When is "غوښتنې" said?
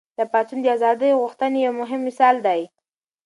1.21-1.57